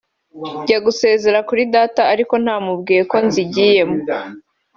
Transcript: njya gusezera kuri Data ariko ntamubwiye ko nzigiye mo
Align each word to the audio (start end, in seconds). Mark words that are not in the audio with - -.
njya 0.61 0.77
gusezera 0.85 1.39
kuri 1.49 1.63
Data 1.75 2.01
ariko 2.13 2.33
ntamubwiye 2.43 3.01
ko 3.11 3.15
nzigiye 3.25 3.81
mo 3.89 3.97